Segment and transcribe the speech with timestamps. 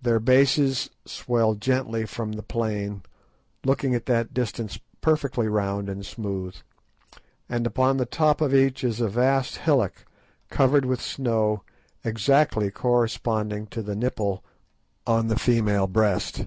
[0.00, 3.02] Their bases swell gently from the plain,
[3.66, 6.54] looking at that distance perfectly round and smooth;
[7.48, 10.06] and upon the top of each is a vast hillock
[10.48, 11.64] covered with snow,
[12.04, 14.44] exactly corresponding to the nipple
[15.08, 16.44] on the female breast.